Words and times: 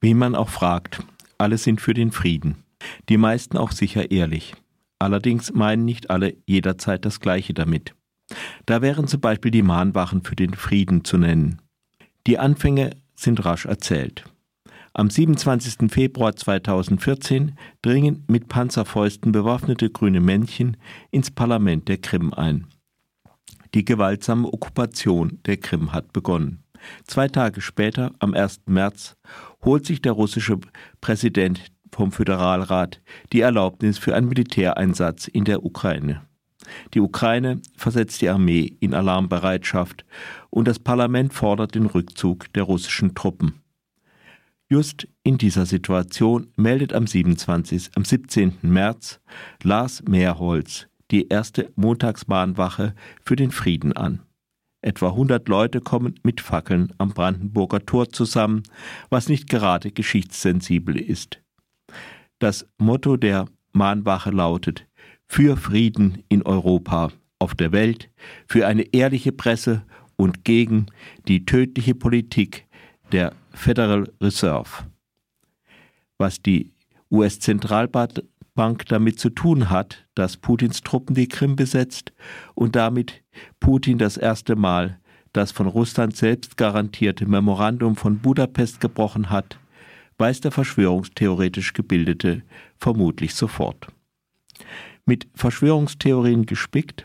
Wie 0.00 0.14
man 0.14 0.34
auch 0.34 0.48
fragt, 0.48 1.02
alle 1.36 1.58
sind 1.58 1.80
für 1.80 1.94
den 1.94 2.10
Frieden. 2.10 2.64
Die 3.08 3.18
meisten 3.18 3.56
auch 3.56 3.72
sicher 3.72 4.10
ehrlich. 4.10 4.54
Allerdings 4.98 5.52
meinen 5.52 5.84
nicht 5.84 6.10
alle 6.10 6.36
jederzeit 6.46 7.04
das 7.04 7.20
Gleiche 7.20 7.54
damit. 7.54 7.94
Da 8.66 8.82
wären 8.82 9.08
zum 9.08 9.20
Beispiel 9.20 9.50
die 9.50 9.62
Mahnwachen 9.62 10.22
für 10.22 10.36
den 10.36 10.54
Frieden 10.54 11.04
zu 11.04 11.18
nennen. 11.18 11.60
Die 12.26 12.38
Anfänge 12.38 12.90
sind 13.14 13.44
rasch 13.44 13.66
erzählt. 13.66 14.24
Am 14.92 15.08
27. 15.08 15.90
Februar 15.90 16.34
2014 16.34 17.56
dringen 17.80 18.24
mit 18.26 18.48
Panzerfäusten 18.48 19.32
bewaffnete 19.32 19.90
grüne 19.90 20.20
Männchen 20.20 20.76
ins 21.10 21.30
Parlament 21.30 21.88
der 21.88 21.98
Krim 21.98 22.32
ein. 22.34 22.66
Die 23.74 23.84
gewaltsame 23.84 24.52
Okkupation 24.52 25.38
der 25.46 25.58
Krim 25.58 25.92
hat 25.92 26.12
begonnen. 26.12 26.64
Zwei 27.04 27.28
Tage 27.28 27.60
später, 27.60 28.12
am 28.18 28.34
1. 28.34 28.62
März, 28.66 29.16
holt 29.64 29.86
sich 29.86 30.02
der 30.02 30.12
russische 30.12 30.58
Präsident 31.00 31.70
vom 31.92 32.12
Föderalrat 32.12 33.00
die 33.32 33.40
Erlaubnis 33.40 33.98
für 33.98 34.14
einen 34.14 34.28
Militäreinsatz 34.28 35.26
in 35.26 35.44
der 35.44 35.64
Ukraine. 35.64 36.22
Die 36.94 37.00
Ukraine 37.00 37.60
versetzt 37.76 38.22
die 38.22 38.28
Armee 38.28 38.76
in 38.80 38.94
Alarmbereitschaft 38.94 40.04
und 40.50 40.68
das 40.68 40.78
Parlament 40.78 41.32
fordert 41.32 41.74
den 41.74 41.86
Rückzug 41.86 42.52
der 42.52 42.64
russischen 42.64 43.14
Truppen. 43.14 43.60
Just 44.68 45.08
in 45.24 45.36
dieser 45.36 45.66
Situation 45.66 46.46
meldet 46.56 46.92
am 46.92 47.06
27. 47.06 47.90
am 47.96 48.04
17. 48.04 48.58
März 48.62 49.20
Lars 49.62 50.04
Mehrholz 50.08 50.86
die 51.10 51.26
erste 51.26 51.72
Montagsmahnwache 51.74 52.94
für 53.24 53.34
den 53.34 53.50
Frieden 53.50 53.92
an. 53.94 54.20
Etwa 54.82 55.08
100 55.08 55.46
Leute 55.48 55.80
kommen 55.80 56.14
mit 56.22 56.40
Fackeln 56.40 56.92
am 56.98 57.10
Brandenburger 57.10 57.84
Tor 57.84 58.08
zusammen, 58.08 58.62
was 59.10 59.28
nicht 59.28 59.48
gerade 59.48 59.90
geschichtssensibel 59.90 60.98
ist. 60.98 61.42
Das 62.38 62.66
Motto 62.78 63.16
der 63.16 63.46
Mahnwache 63.72 64.30
lautet 64.30 64.86
Für 65.26 65.56
Frieden 65.56 66.24
in 66.28 66.42
Europa, 66.42 67.12
auf 67.38 67.54
der 67.54 67.72
Welt, 67.72 68.10
für 68.46 68.66
eine 68.66 68.82
ehrliche 68.92 69.32
Presse 69.32 69.82
und 70.16 70.44
gegen 70.44 70.86
die 71.28 71.44
tödliche 71.44 71.94
Politik 71.94 72.66
der 73.12 73.34
Federal 73.52 74.10
Reserve. 74.20 74.86
Was 76.18 76.40
die 76.42 76.72
US-Zentralbank 77.10 78.22
damit 78.68 79.18
zu 79.18 79.30
tun 79.30 79.70
hat, 79.70 80.06
dass 80.14 80.36
Putins 80.36 80.82
Truppen 80.82 81.14
die 81.14 81.28
Krim 81.28 81.56
besetzt 81.56 82.12
und 82.54 82.76
damit 82.76 83.22
Putin 83.58 83.98
das 83.98 84.16
erste 84.16 84.56
Mal 84.56 85.00
das 85.32 85.52
von 85.52 85.66
Russland 85.66 86.16
selbst 86.16 86.56
garantierte 86.56 87.26
Memorandum 87.26 87.96
von 87.96 88.18
Budapest 88.18 88.80
gebrochen 88.80 89.30
hat, 89.30 89.58
weiß 90.18 90.40
der 90.40 90.50
verschwörungstheoretisch 90.50 91.72
Gebildete 91.72 92.42
vermutlich 92.76 93.34
sofort. 93.34 93.88
Mit 95.06 95.28
Verschwörungstheorien 95.34 96.46
gespickt 96.46 97.04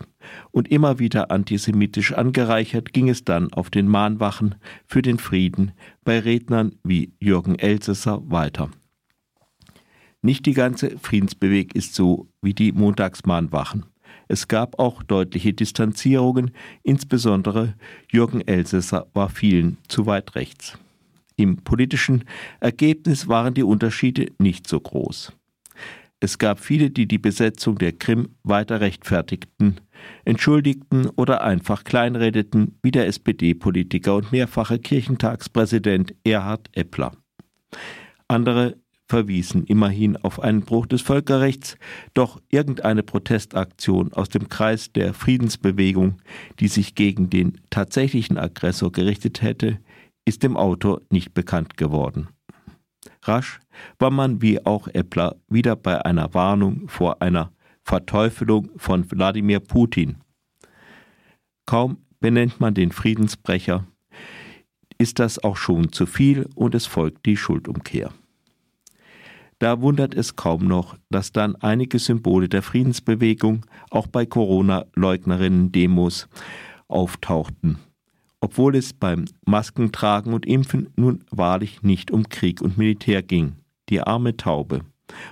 und 0.52 0.70
immer 0.70 1.00
wieder 1.00 1.32
antisemitisch 1.32 2.14
angereichert 2.14 2.94
ging 2.94 3.10
es 3.10 3.24
dann 3.24 3.54
auf 3.54 3.70
den 3.70 3.88
Mahnwachen 3.88 4.56
für 4.86 5.02
den 5.02 5.18
Frieden 5.18 5.72
bei 6.04 6.20
Rednern 6.20 6.76
wie 6.84 7.14
Jürgen 7.20 7.58
Elsässer 7.58 8.22
weiter. 8.30 8.70
Nicht 10.26 10.48
die 10.48 10.56
ganze 10.56 10.98
Friedensbewegung 10.98 11.74
ist 11.76 11.94
so 11.94 12.28
wie 12.42 12.56
die 12.56 12.72
Montagsmahnwachen. 12.72 13.86
Es 14.28 14.48
gab 14.48 14.80
auch 14.80 15.04
deutliche 15.04 15.54
Distanzierungen, 15.54 16.50
insbesondere 16.82 17.76
Jürgen 18.12 18.42
Elsässer 18.42 19.06
war 19.14 19.30
vielen 19.30 19.78
zu 19.88 20.08
weit 20.08 20.34
rechts. 20.34 20.80
Im 21.36 21.58
politischen 21.58 22.24
Ergebnis 22.60 23.28
waren 23.28 23.54
die 23.54 23.62
Unterschiede 23.62 24.32
nicht 24.40 24.68
so 24.68 24.80
groß. 24.80 25.32
Es 26.20 26.40
gab 26.40 26.60
viele, 26.60 26.90
die 26.90 27.08
die 27.08 27.20
Besetzung 27.20 27.78
der 27.78 27.92
Krim 27.92 28.30
weiter 28.42 28.82
rechtfertigten, 28.82 29.80
entschuldigten 30.24 31.08
oder 31.18 31.44
einfach 31.44 31.84
kleinredeten, 31.84 32.80
wie 32.82 32.90
der 32.90 33.06
SPD-Politiker 33.06 34.16
und 34.16 34.32
mehrfache 34.32 34.80
Kirchentagspräsident 34.80 36.16
Erhard 36.24 36.68
Eppler. 36.72 37.12
Andere 38.28 38.78
verwiesen 39.08 39.64
immerhin 39.66 40.18
auf 40.18 40.40
einen 40.40 40.62
Bruch 40.62 40.88
des 40.88 41.02
Völkerrechts, 41.02 41.78
doch 42.14 42.42
irgendeine 42.50 43.04
Protestaktion 43.04 44.14
aus 44.14 44.30
dem 44.30 44.50
Kreis 44.50 44.92
der 44.92 45.14
Friedensbewegung, 45.14 46.18
die 46.60 46.68
sich 46.68 46.96
gegen 46.96 47.30
den 47.30 47.62
tatsächlichen 47.70 48.38
Aggressor 48.38 48.92
gerichtet 48.92 49.42
hätte, 49.42 49.80
ist 50.26 50.44
dem 50.44 50.58
Autor 50.58 51.02
nicht 51.10 51.34
bekannt 51.34 51.78
geworden. 51.78 52.30
Rasch 53.22 53.60
war 54.00 54.12
man 54.12 54.42
wie 54.42 54.66
auch 54.66 54.88
Eppler 54.88 55.36
wieder 55.48 55.76
bei 55.76 56.04
einer 56.04 56.34
Warnung 56.34 56.88
vor 56.88 57.22
einer 57.22 57.52
Verteufelung 57.84 58.72
von 58.78 59.10
Wladimir 59.12 59.60
Putin. 59.60 60.18
Kaum 61.68 61.98
benennt 62.20 62.60
man 62.60 62.74
den 62.74 62.92
Friedensbrecher, 62.92 63.86
ist 64.98 65.20
das 65.20 65.44
auch 65.44 65.58
schon 65.58 65.92
zu 65.92 66.06
viel 66.06 66.48
und 66.56 66.74
es 66.74 66.86
folgt 66.86 67.26
die 67.26 67.38
Schuldumkehr. 67.38 68.12
Da 69.60 69.82
wundert 69.82 70.14
es 70.14 70.36
kaum 70.36 70.68
noch, 70.68 70.98
dass 71.10 71.32
dann 71.32 71.56
einige 71.56 72.00
Symbole 72.00 72.50
der 72.50 72.62
Friedensbewegung 72.62 73.66
auch 73.90 74.08
bei 74.08 74.26
Corona-Leugnerinnen-Demos 74.26 76.28
auftauchten 76.88 77.80
obwohl 78.46 78.76
es 78.76 78.94
beim 78.94 79.26
Maskentragen 79.48 80.32
und 80.32 80.46
Impfen 80.46 80.90
nun 80.96 81.24
wahrlich 81.32 81.82
nicht 81.82 82.12
um 82.12 82.30
Krieg 82.30 82.62
und 82.62 82.78
Militär 82.78 83.24
ging. 83.24 83.54
Die 83.90 84.02
arme 84.02 84.38
Taube. 84.38 84.82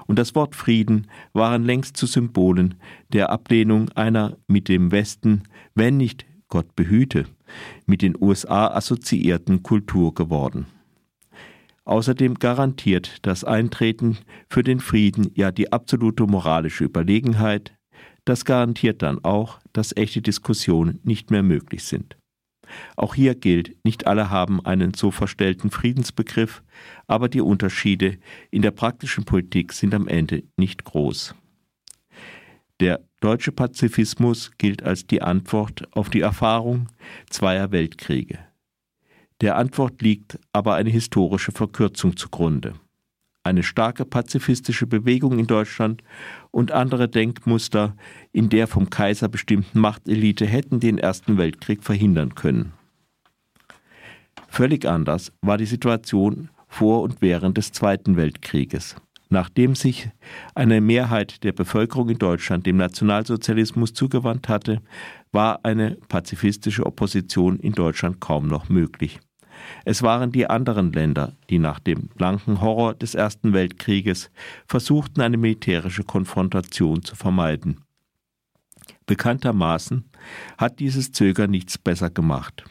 Und 0.08 0.18
das 0.18 0.34
Wort 0.34 0.56
Frieden 0.56 1.06
waren 1.32 1.64
längst 1.64 1.96
zu 1.96 2.08
Symbolen 2.08 2.74
der 3.10 3.30
Ablehnung 3.30 3.90
einer 3.90 4.38
mit 4.48 4.68
dem 4.68 4.92
Westen, 4.92 5.44
wenn 5.76 5.98
nicht 5.98 6.26
Gott 6.48 6.76
behüte, 6.76 7.28
mit 7.86 8.02
den 8.02 8.16
USA 8.20 8.70
assoziierten 8.70 9.62
Kultur 9.62 10.16
geworden. 10.16 10.66
Außerdem 11.86 12.36
garantiert 12.36 13.18
das 13.24 13.44
Eintreten 13.44 14.18
für 14.50 14.64
den 14.64 14.80
Frieden 14.80 15.32
ja 15.36 15.52
die 15.52 15.72
absolute 15.74 16.26
moralische 16.26 16.86
Überlegenheit, 16.86 17.74
das 18.26 18.46
garantiert 18.46 19.02
dann 19.02 19.24
auch, 19.24 19.60
dass 19.74 19.96
echte 19.96 20.22
Diskussionen 20.22 21.00
nicht 21.04 21.30
mehr 21.30 21.44
möglich 21.44 21.84
sind. 21.84 22.18
Auch 22.96 23.16
hier 23.16 23.36
gilt, 23.36 23.76
nicht 23.84 24.08
alle 24.08 24.30
haben 24.30 24.66
einen 24.66 24.94
so 24.94 25.12
verstellten 25.12 25.70
Friedensbegriff, 25.70 26.64
aber 27.08 27.28
die 27.28 27.42
Unterschiede 27.42 28.18
in 28.50 28.62
der 28.62 28.72
praktischen 28.72 29.26
Politik 29.26 29.74
sind 29.74 29.94
am 29.94 30.08
Ende 30.08 30.44
nicht 30.58 30.86
groß. 30.86 31.36
Der 32.80 33.02
deutsche 33.20 33.52
Pazifismus 33.52 34.52
gilt 34.58 34.84
als 34.84 35.06
die 35.06 35.22
Antwort 35.22 35.88
auf 35.92 36.10
die 36.10 36.22
Erfahrung 36.22 36.88
zweier 37.30 37.72
Weltkriege. 37.72 38.40
Der 39.44 39.58
Antwort 39.58 40.02
liegt 40.02 40.40
aber 40.54 40.74
eine 40.74 40.90
historische 40.90 41.52
Verkürzung 41.52 42.18
zugrunde 42.18 42.74
eine 43.44 43.64
starke 43.64 44.06
pazifistische 44.06 44.88
Bewegung 44.88 45.38
in 45.38 45.48
Deutschland 45.48 46.02
und 46.52 46.72
andere 46.72 47.10
Denkmuster 47.10 47.96
in 48.32 48.50
der 48.50 48.68
vom 48.68 48.90
Kaiser 48.90 49.28
bestimmten 49.28 49.80
Machtelite 49.80 50.46
hätten 50.46 50.80
den 50.80 50.98
Ersten 50.98 51.38
Weltkrieg 51.38 51.84
verhindern 51.84 52.36
können. 52.36 52.74
Völlig 54.48 54.86
anders 54.86 55.32
war 55.42 55.58
die 55.58 55.66
Situation 55.66 56.50
vor 56.68 57.02
und 57.02 57.22
während 57.22 57.58
des 57.58 57.72
Zweiten 57.72 58.16
Weltkrieges. 58.16 58.96
Nachdem 59.30 59.76
sich 59.76 60.10
eine 60.54 60.80
Mehrheit 60.80 61.44
der 61.44 61.54
Bevölkerung 61.54 62.10
in 62.10 62.20
Deutschland 62.20 62.68
dem 62.68 62.78
Nationalsozialismus 62.78 63.94
zugewandt 63.94 64.48
hatte, 64.48 64.82
war 65.32 65.66
eine 65.66 65.98
pazifistische 66.08 66.86
Opposition 66.86 67.60
in 67.60 67.74
Deutschland 67.74 68.22
kaum 68.22 68.48
noch 68.48 68.70
möglich. 68.70 69.20
Es 69.86 70.02
waren 70.02 70.32
die 70.32 70.50
anderen 70.50 70.92
Länder, 70.92 71.34
die 71.50 71.60
nach 71.60 71.80
dem 71.80 72.08
blanken 72.10 72.62
Horror 72.62 72.94
des 72.94 73.16
Ersten 73.16 73.54
Weltkrieges 73.54 74.32
versuchten, 74.68 75.22
eine 75.22 75.38
militärische 75.38 76.04
Konfrontation 76.04 77.04
zu 77.04 77.16
vermeiden. 77.16 77.82
Bekanntermaßen 79.06 80.10
hat 80.58 80.80
dieses 80.80 81.12
Zögern 81.12 81.52
nichts 81.52 81.78
besser 81.78 82.10
gemacht. 82.10 82.64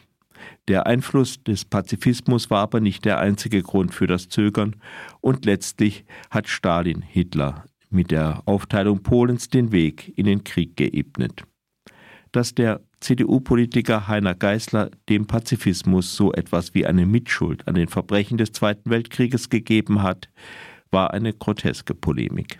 Der 0.67 0.87
Einfluss 0.87 1.43
des 1.43 1.65
Pazifismus 1.65 2.49
war 2.49 2.61
aber 2.61 2.79
nicht 2.79 3.05
der 3.05 3.19
einzige 3.19 3.61
Grund 3.61 3.93
für 3.93 4.07
das 4.07 4.29
Zögern 4.29 4.75
und 5.21 5.45
letztlich 5.45 6.05
hat 6.29 6.47
Stalin 6.47 7.01
Hitler 7.01 7.65
mit 7.89 8.11
der 8.11 8.41
Aufteilung 8.45 9.03
Polens 9.03 9.49
den 9.49 9.71
Weg 9.71 10.17
in 10.17 10.25
den 10.25 10.43
Krieg 10.43 10.75
geebnet. 10.75 11.43
Dass 12.31 12.55
der 12.55 12.81
CDU-Politiker 13.03 14.07
Heiner 14.07 14.33
Geißler 14.33 14.89
dem 15.09 15.27
Pazifismus 15.27 16.15
so 16.15 16.31
etwas 16.31 16.73
wie 16.73 16.85
eine 16.85 17.05
Mitschuld 17.05 17.67
an 17.67 17.75
den 17.75 17.89
Verbrechen 17.89 18.37
des 18.37 18.53
Zweiten 18.53 18.89
Weltkrieges 18.89 19.49
gegeben 19.49 20.01
hat, 20.01 20.29
war 20.89 21.13
eine 21.13 21.33
groteske 21.33 21.95
Polemik. 21.95 22.59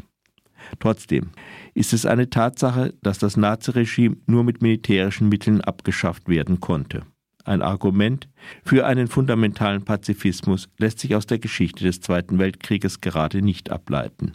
Trotzdem 0.79 1.31
ist 1.73 1.93
es 1.93 2.05
eine 2.05 2.29
Tatsache, 2.29 2.93
dass 3.01 3.19
das 3.19 3.37
Naziregime 3.37 4.17
nur 4.27 4.43
mit 4.43 4.61
militärischen 4.61 5.29
Mitteln 5.29 5.61
abgeschafft 5.61 6.27
werden 6.27 6.59
konnte. 6.59 7.03
Ein 7.45 7.61
Argument 7.61 8.29
für 8.63 8.85
einen 8.85 9.07
fundamentalen 9.07 9.83
Pazifismus 9.83 10.69
lässt 10.77 10.99
sich 10.99 11.15
aus 11.15 11.25
der 11.25 11.39
Geschichte 11.39 11.83
des 11.83 12.01
Zweiten 12.01 12.37
Weltkrieges 12.39 13.01
gerade 13.01 13.41
nicht 13.41 13.69
ableiten. 13.69 14.33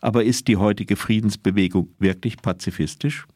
Aber 0.00 0.24
ist 0.24 0.48
die 0.48 0.56
heutige 0.56 0.96
Friedensbewegung 0.96 1.94
wirklich 1.98 2.36
pazifistisch? 2.36 3.26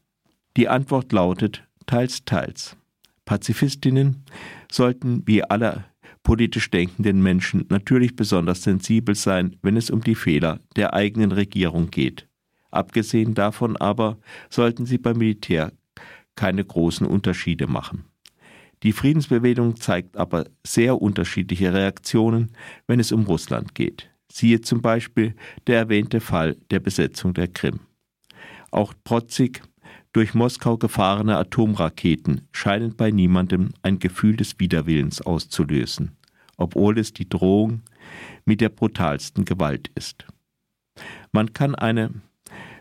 Die 0.56 0.68
Antwort 0.68 1.12
lautet 1.12 1.67
teils, 1.88 2.24
teils. 2.24 2.76
Pazifistinnen 3.24 4.24
sollten 4.70 5.26
wie 5.26 5.42
alle 5.42 5.86
politisch 6.22 6.70
denkenden 6.70 7.22
Menschen 7.22 7.64
natürlich 7.68 8.14
besonders 8.14 8.62
sensibel 8.62 9.14
sein, 9.14 9.56
wenn 9.62 9.76
es 9.76 9.90
um 9.90 10.02
die 10.02 10.14
Fehler 10.14 10.60
der 10.76 10.94
eigenen 10.94 11.32
Regierung 11.32 11.90
geht. 11.90 12.28
Abgesehen 12.70 13.34
davon 13.34 13.76
aber 13.76 14.18
sollten 14.50 14.86
sie 14.86 14.98
beim 14.98 15.18
Militär 15.18 15.72
keine 16.36 16.64
großen 16.64 17.06
Unterschiede 17.06 17.66
machen. 17.66 18.04
Die 18.82 18.92
Friedensbewegung 18.92 19.76
zeigt 19.76 20.16
aber 20.16 20.44
sehr 20.64 21.00
unterschiedliche 21.00 21.72
Reaktionen, 21.72 22.52
wenn 22.86 23.00
es 23.00 23.10
um 23.10 23.24
Russland 23.24 23.74
geht. 23.74 24.10
Siehe 24.30 24.60
zum 24.60 24.82
Beispiel 24.82 25.34
der 25.66 25.78
erwähnte 25.78 26.20
Fall 26.20 26.56
der 26.70 26.80
Besetzung 26.80 27.34
der 27.34 27.48
Krim. 27.48 27.80
Auch 28.70 28.92
protzig 29.02 29.62
durch 30.12 30.34
Moskau 30.34 30.76
gefahrene 30.76 31.36
Atomraketen 31.36 32.48
scheinen 32.52 32.96
bei 32.96 33.10
niemandem 33.10 33.70
ein 33.82 33.98
Gefühl 33.98 34.36
des 34.36 34.58
Widerwillens 34.58 35.20
auszulösen, 35.20 36.16
obwohl 36.56 36.98
es 36.98 37.12
die 37.12 37.28
Drohung 37.28 37.82
mit 38.44 38.60
der 38.60 38.70
brutalsten 38.70 39.44
Gewalt 39.44 39.90
ist. 39.94 40.26
Man 41.32 41.52
kann 41.52 41.74
eine 41.74 42.10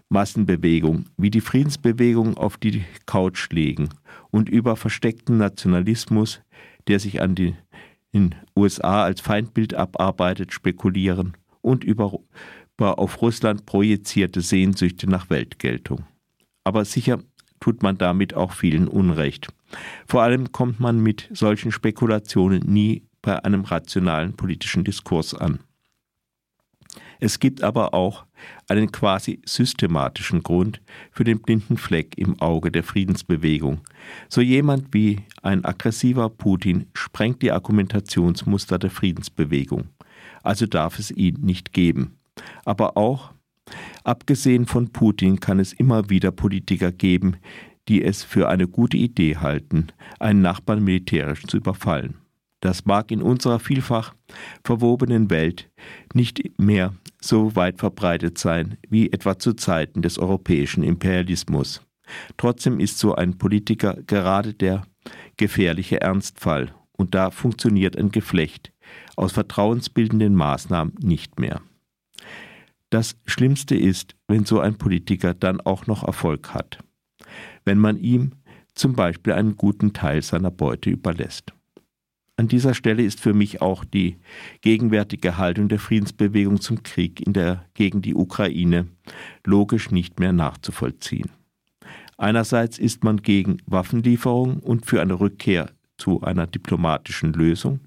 Massenbewegung 0.09 1.05
wie 1.17 1.29
die 1.29 1.41
Friedensbewegung 1.41 2.37
auf 2.37 2.57
die 2.57 2.85
Couch 3.05 3.49
legen 3.51 3.89
und 4.31 4.49
über 4.49 4.75
versteckten 4.75 5.37
Nationalismus, 5.37 6.41
der 6.87 6.99
sich 6.99 7.21
an 7.21 7.35
den 7.35 7.57
in 8.11 8.35
USA 8.55 9.03
als 9.03 9.19
Feindbild 9.19 9.73
abarbeitet, 9.73 10.53
spekulieren 10.53 11.35
und 11.61 11.83
über, 11.83 12.19
über 12.77 12.99
auf 12.99 13.21
Russland 13.21 13.65
projizierte 13.65 14.41
Sehnsüchte 14.41 15.09
nach 15.09 15.29
Weltgeltung. 15.29 16.05
Aber 16.67 16.83
sicher 16.83 17.19
tut 17.61 17.81
man 17.81 17.97
damit 17.97 18.33
auch 18.33 18.51
vielen 18.51 18.89
Unrecht. 18.89 19.47
Vor 20.05 20.21
allem 20.21 20.51
kommt 20.51 20.81
man 20.81 20.99
mit 20.99 21.29
solchen 21.31 21.71
Spekulationen 21.71 22.59
nie 22.65 23.03
bei 23.21 23.41
einem 23.45 23.61
rationalen 23.63 24.33
politischen 24.33 24.83
Diskurs 24.83 25.33
an. 25.33 25.61
Es 27.21 27.39
gibt 27.39 27.63
aber 27.63 27.93
auch 27.93 28.25
einen 28.67 28.91
quasi 28.91 29.41
systematischen 29.45 30.43
Grund 30.43 30.81
für 31.13 31.23
den 31.23 31.41
blinden 31.41 31.77
Fleck 31.77 32.17
im 32.17 32.37
Auge 32.41 32.69
der 32.69 32.83
Friedensbewegung. 32.83 33.79
So 34.27 34.41
jemand 34.41 34.93
wie 34.93 35.21
ein 35.43 35.63
aggressiver 35.63 36.27
Putin 36.27 36.87
sprengt 36.93 37.41
die 37.43 37.53
Argumentationsmuster 37.53 38.77
der 38.77 38.91
Friedensbewegung. 38.91 39.85
Also 40.43 40.65
darf 40.65 40.99
es 40.99 41.11
ihn 41.11 41.37
nicht 41.39 41.71
geben. 41.71 42.17
Aber 42.65 42.97
auch, 42.97 43.31
abgesehen 44.07 44.65
von 44.65 44.91
Putin, 44.91 45.39
kann 45.39 45.59
es 45.59 45.73
immer 45.73 46.09
wieder 46.09 46.31
Politiker 46.31 46.91
geben, 46.91 47.37
die 47.87 48.03
es 48.03 48.23
für 48.23 48.49
eine 48.49 48.67
gute 48.67 48.97
Idee 48.97 49.37
halten, 49.37 49.87
einen 50.19 50.41
Nachbarn 50.41 50.83
militärisch 50.83 51.43
zu 51.45 51.57
überfallen. 51.57 52.15
Das 52.59 52.85
mag 52.85 53.11
in 53.11 53.21
unserer 53.21 53.59
vielfach 53.59 54.15
verwobenen 54.63 55.29
Welt 55.29 55.69
nicht 56.13 56.59
mehr 56.59 56.95
so 57.21 57.55
weit 57.55 57.79
verbreitet 57.79 58.37
sein 58.37 58.77
wie 58.89 59.11
etwa 59.11 59.37
zu 59.37 59.53
Zeiten 59.53 60.01
des 60.01 60.17
europäischen 60.17 60.83
Imperialismus. 60.83 61.81
Trotzdem 62.37 62.79
ist 62.79 62.97
so 62.97 63.15
ein 63.15 63.37
Politiker 63.37 63.97
gerade 64.07 64.53
der 64.53 64.83
gefährliche 65.35 66.01
Ernstfall, 66.01 66.73
und 66.93 67.13
da 67.13 67.29
funktioniert 67.29 67.95
ein 67.95 68.09
Geflecht 68.09 68.71
aus 69.15 69.33
vertrauensbildenden 69.33 70.33
Maßnahmen 70.33 70.95
nicht 70.99 71.39
mehr. 71.39 71.61
Das 72.89 73.17
Schlimmste 73.25 73.75
ist, 73.75 74.15
wenn 74.29 74.45
so 74.45 74.61
ein 74.61 74.77
Politiker 74.77 75.33
dann 75.33 75.59
auch 75.59 75.87
noch 75.87 76.03
Erfolg 76.03 76.53
hat, 76.53 76.79
wenn 77.65 77.79
man 77.79 77.97
ihm 77.97 78.31
zum 78.75 78.93
Beispiel 78.93 79.33
einen 79.33 79.57
guten 79.57 79.91
Teil 79.91 80.21
seiner 80.21 80.51
Beute 80.51 80.89
überlässt. 80.89 81.53
An 82.37 82.47
dieser 82.47 82.73
Stelle 82.73 83.03
ist 83.03 83.19
für 83.19 83.33
mich 83.33 83.61
auch 83.61 83.83
die 83.83 84.17
gegenwärtige 84.61 85.37
Haltung 85.37 85.67
der 85.67 85.79
Friedensbewegung 85.79 86.61
zum 86.61 86.83
Krieg 86.83 87.19
in 87.25 87.33
der, 87.33 87.65
gegen 87.73 88.01
die 88.01 88.15
Ukraine 88.15 88.87
logisch 89.45 89.91
nicht 89.91 90.19
mehr 90.19 90.31
nachzuvollziehen. 90.31 91.31
Einerseits 92.17 92.77
ist 92.77 93.03
man 93.03 93.17
gegen 93.17 93.57
Waffenlieferung 93.65 94.59
und 94.59 94.85
für 94.85 95.01
eine 95.01 95.19
Rückkehr 95.19 95.71
zu 95.97 96.21
einer 96.21 96.47
diplomatischen 96.47 97.33
Lösung. 97.33 97.81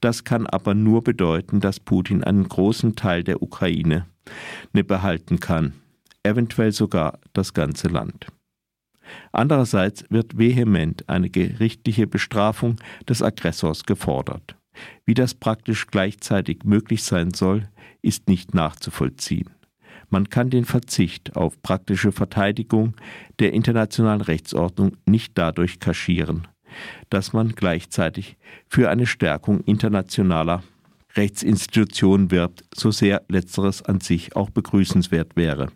Das 0.00 0.24
kann 0.24 0.46
aber 0.46 0.74
nur 0.74 1.04
bedeuten, 1.04 1.60
dass 1.60 1.78
Putin 1.78 2.24
einen 2.24 2.48
großen 2.48 2.96
Teil 2.96 3.22
der 3.24 3.42
Ukraine 3.42 3.88
ne 3.88 4.15
behalten 4.72 5.40
kann, 5.40 5.72
eventuell 6.22 6.72
sogar 6.72 7.18
das 7.32 7.54
ganze 7.54 7.88
Land. 7.88 8.26
Andererseits 9.32 10.04
wird 10.10 10.36
vehement 10.36 11.08
eine 11.08 11.30
gerichtliche 11.30 12.06
Bestrafung 12.06 12.76
des 13.08 13.22
Aggressors 13.22 13.84
gefordert. 13.84 14.56
Wie 15.04 15.14
das 15.14 15.34
praktisch 15.34 15.86
gleichzeitig 15.86 16.64
möglich 16.64 17.02
sein 17.04 17.32
soll, 17.32 17.68
ist 18.02 18.28
nicht 18.28 18.54
nachzuvollziehen. 18.54 19.50
Man 20.08 20.28
kann 20.28 20.50
den 20.50 20.64
Verzicht 20.64 21.34
auf 21.36 21.60
praktische 21.62 22.12
Verteidigung 22.12 22.94
der 23.38 23.52
internationalen 23.52 24.20
Rechtsordnung 24.20 24.96
nicht 25.04 25.32
dadurch 25.36 25.80
kaschieren, 25.80 26.46
dass 27.10 27.32
man 27.32 27.54
gleichzeitig 27.54 28.36
für 28.68 28.88
eine 28.88 29.06
Stärkung 29.06 29.60
internationaler 29.60 30.62
Rechtsinstitutionen 31.16 32.30
wirbt, 32.30 32.64
so 32.74 32.90
sehr 32.90 33.22
letzteres 33.28 33.82
an 33.82 34.00
sich 34.00 34.36
auch 34.36 34.50
begrüßenswert 34.50 35.36
wäre. 35.36 35.70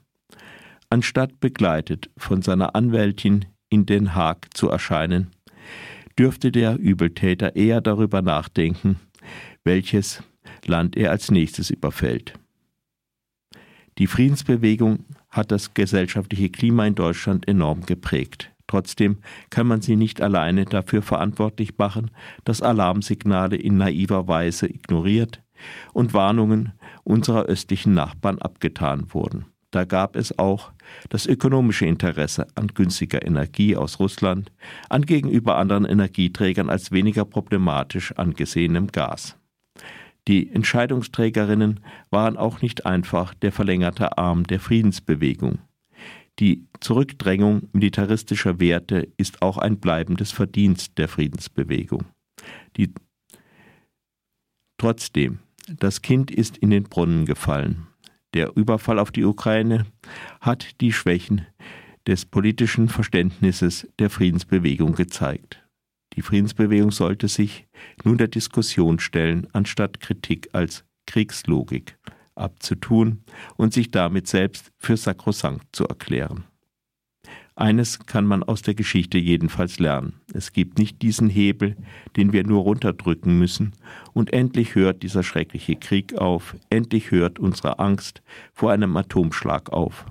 Anstatt 0.91 1.41
begleitet 1.41 2.11
von 2.17 2.43
seiner 2.43 2.75
Anwältin 2.75 3.47
in 3.69 3.87
Den 3.87 4.15
Haag 4.15 4.49
zu 4.55 4.69
erscheinen, 4.69 5.31
dürfte 6.19 6.53
der 6.53 6.77
Übeltäter 6.79 7.57
eher 7.57 7.81
darüber 7.81 8.23
nachdenken, 8.23 8.97
welches 9.65 10.23
Land 10.67 10.97
er 10.97 11.11
als 11.11 11.31
nächstes 11.31 11.71
überfällt. 11.71 12.35
Die 13.99 14.07
Friedensbewegung 14.07 15.05
hat 15.29 15.53
das 15.53 15.75
gesellschaftliche 15.75 16.51
Klima 16.51 16.87
in 16.87 16.95
Deutschland 16.95 17.47
enorm 17.47 17.87
geprägt. 17.87 18.51
Trotzdem 18.70 19.19
kann 19.50 19.67
man 19.67 19.81
sie 19.81 19.96
nicht 19.96 20.22
alleine 20.22 20.64
dafür 20.64 21.02
verantwortlich 21.02 21.76
machen, 21.76 22.12
dass 22.44 22.62
Alarmsignale 22.62 23.56
in 23.56 23.78
naiver 23.78 24.28
Weise 24.28 24.69
ignoriert 24.69 25.43
und 25.93 26.14
Warnungen 26.14 26.72
unserer 27.02 27.46
östlichen 27.46 27.94
Nachbarn 27.94 28.39
abgetan 28.39 29.12
wurden. 29.12 29.46
Da 29.72 29.84
gab 29.84 30.15
es 30.15 30.39
auch 30.39 30.70
das 31.08 31.27
ökonomische 31.27 31.84
Interesse 31.84 32.46
an 32.55 32.69
günstiger 32.69 33.27
Energie 33.27 33.74
aus 33.74 33.98
Russland, 33.98 34.53
an 34.89 35.03
gegenüber 35.03 35.56
anderen 35.56 35.84
Energieträgern 35.84 36.70
als 36.70 36.93
weniger 36.93 37.24
problematisch 37.24 38.12
angesehenem 38.12 38.86
Gas. 38.86 39.36
Die 40.29 40.48
Entscheidungsträgerinnen 40.48 41.81
waren 42.10 42.36
auch 42.36 42.62
nicht 42.62 42.86
einfach 42.86 43.34
der 43.34 43.50
verlängerte 43.50 44.17
Arm 44.17 44.44
der 44.44 44.60
Friedensbewegung. 44.60 45.58
Die 46.39 46.67
Zurückdrängung 46.81 47.69
militaristischer 47.72 48.60
Werte 48.60 49.08
ist 49.17 49.43
auch 49.43 49.58
ein 49.58 49.79
bleibendes 49.79 50.32
Verdienst 50.32 50.96
der 50.96 51.08
Friedensbewegung. 51.08 52.05
Die 52.77 52.93
Trotzdem, 54.79 55.41
das 55.69 56.01
Kind 56.01 56.31
ist 56.31 56.56
in 56.56 56.70
den 56.70 56.84
Brunnen 56.84 57.27
gefallen. 57.27 57.89
Der 58.32 58.56
Überfall 58.56 58.99
auf 58.99 59.10
die 59.10 59.25
Ukraine 59.25 59.84
hat 60.41 60.81
die 60.81 60.93
Schwächen 60.93 61.46
des 62.06 62.25
politischen 62.25 62.89
Verständnisses 62.89 63.87
der 63.99 64.08
Friedensbewegung 64.08 64.94
gezeigt. 64.94 65.63
Die 66.15 66.22
Friedensbewegung 66.22 66.93
sollte 66.93 67.29
sich 67.29 67.67
nun 68.05 68.17
der 68.17 68.29
Diskussion 68.29 68.99
stellen, 68.99 69.46
anstatt 69.53 70.01
Kritik 70.01 70.49
als 70.53 70.84
Kriegslogik 71.06 71.99
abzutun 72.41 73.23
und 73.56 73.73
sich 73.73 73.91
damit 73.91 74.27
selbst 74.27 74.73
für 74.79 74.97
sakrosankt 74.97 75.67
zu 75.73 75.85
erklären. 75.87 76.44
Eines 77.61 77.99
kann 78.06 78.25
man 78.25 78.43
aus 78.43 78.63
der 78.63 78.75
Geschichte 78.75 79.19
jedenfalls 79.19 79.79
lernen. 79.79 80.15
Es 80.32 80.55
gibt 80.55 80.79
nicht 80.79 81.03
diesen 81.03 81.29
Hebel, 81.29 81.77
den 82.17 82.32
wir 82.32 82.43
nur 82.43 82.63
runterdrücken 82.63 83.39
müssen, 83.39 83.73
und 84.15 84.32
endlich 84.32 84.75
hört 84.75 85.03
dieser 85.03 85.23
schreckliche 85.23 85.77
Krieg 85.77 86.17
auf, 86.17 86.56
endlich 86.70 87.11
hört 87.11 87.39
unsere 87.39 87.79
Angst 87.79 88.23
vor 88.55 88.73
einem 88.73 88.97
Atomschlag 88.97 89.70
auf. 89.70 90.06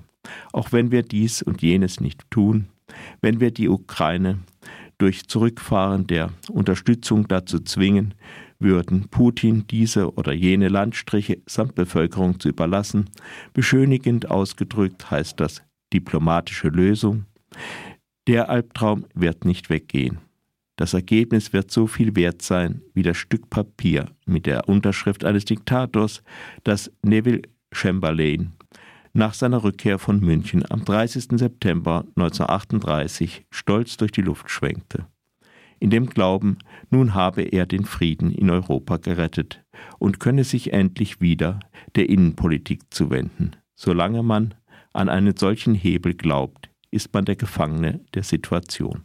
Auch 0.52 0.70
wenn 0.70 0.92
wir 0.92 1.02
dies 1.02 1.42
und 1.42 1.60
jenes 1.60 1.98
nicht 1.98 2.30
tun, 2.30 2.68
wenn 3.20 3.40
wir 3.40 3.50
die 3.50 3.68
Ukraine 3.68 4.38
durch 4.98 5.26
Zurückfahren 5.26 6.06
der 6.06 6.30
Unterstützung 6.50 7.26
dazu 7.26 7.58
zwingen 7.58 8.14
würden, 8.60 9.08
Putin 9.08 9.66
diese 9.66 10.14
oder 10.14 10.32
jene 10.32 10.68
Landstriche 10.68 11.38
samt 11.46 11.74
Bevölkerung 11.74 12.38
zu 12.38 12.48
überlassen, 12.48 13.10
beschönigend 13.52 14.30
ausgedrückt 14.30 15.10
heißt 15.10 15.40
das 15.40 15.62
diplomatische 15.92 16.68
Lösung, 16.68 17.26
der 18.26 18.48
Albtraum 18.48 19.06
wird 19.14 19.44
nicht 19.44 19.70
weggehen. 19.70 20.18
Das 20.76 20.94
Ergebnis 20.94 21.52
wird 21.52 21.70
so 21.70 21.86
viel 21.86 22.16
wert 22.16 22.42
sein 22.42 22.80
wie 22.94 23.02
das 23.02 23.16
Stück 23.16 23.50
Papier 23.50 24.06
mit 24.24 24.46
der 24.46 24.68
Unterschrift 24.68 25.24
eines 25.24 25.44
Diktators, 25.44 26.22
das 26.64 26.90
Neville 27.02 27.42
Chamberlain 27.72 28.52
nach 29.12 29.34
seiner 29.34 29.64
Rückkehr 29.64 29.98
von 29.98 30.20
München 30.20 30.64
am 30.70 30.84
30. 30.84 31.38
September 31.38 32.04
1938 32.16 33.44
stolz 33.50 33.96
durch 33.96 34.12
die 34.12 34.22
Luft 34.22 34.50
schwenkte. 34.50 35.06
In 35.80 35.88
dem 35.88 36.06
Glauben, 36.06 36.58
nun 36.90 37.14
habe 37.14 37.42
er 37.42 37.64
den 37.64 37.84
Frieden 37.84 38.30
in 38.30 38.50
Europa 38.50 38.98
gerettet 38.98 39.64
und 39.98 40.20
könne 40.20 40.44
sich 40.44 40.74
endlich 40.74 41.20
wieder 41.22 41.58
der 41.96 42.08
Innenpolitik 42.10 42.82
zuwenden. 42.90 43.56
Solange 43.74 44.22
man 44.22 44.54
an 44.92 45.08
einen 45.08 45.36
solchen 45.36 45.74
Hebel 45.74 46.14
glaubt, 46.14 46.68
ist 46.90 47.14
man 47.14 47.24
der 47.24 47.36
Gefangene 47.36 48.04
der 48.14 48.24
Situation. 48.24 49.04